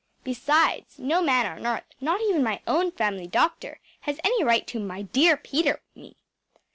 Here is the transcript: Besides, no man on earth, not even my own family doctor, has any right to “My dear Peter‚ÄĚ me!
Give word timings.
Besides, 0.23 0.97
no 0.97 1.21
man 1.21 1.45
on 1.45 1.67
earth, 1.67 1.85
not 2.01 2.21
even 2.21 2.41
my 2.43 2.59
own 2.65 2.89
family 2.91 3.27
doctor, 3.27 3.79
has 3.99 4.19
any 4.23 4.43
right 4.43 4.65
to 4.65 4.79
“My 4.79 5.03
dear 5.03 5.37
Peter‚ÄĚ 5.37 5.77
me! 5.95 6.17